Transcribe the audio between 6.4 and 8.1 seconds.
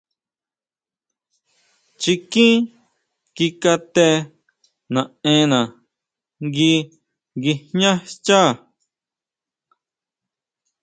ngui nguijñá